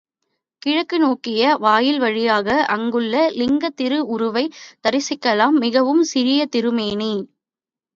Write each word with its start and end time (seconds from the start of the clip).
கிழக்கு 0.61 0.99
நோக்கிய 0.99 1.57
வாயில் 1.57 1.99
வழியாக 1.99 2.65
அங்குள்ள 2.67 3.29
லிங்கத் 3.35 3.75
திரு 3.75 3.99
உருவைத் 4.09 4.55
தரிசிக்கலாம், 4.83 5.57
மிகவும் 5.59 6.03
சிறிய 6.03 6.45
திருமேனி. 6.45 7.13